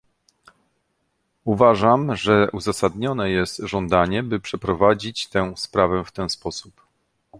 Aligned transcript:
Uważam, 1.45 2.15
że 2.15 2.47
uzasadnione 2.53 3.29
jest 3.29 3.57
żądanie, 3.57 4.23
by 4.23 4.39
przeprowadzić 4.39 5.27
tę 5.27 5.53
sprawę 5.57 6.03
w 6.05 6.11
ten 6.11 6.29
sposób 6.29 6.81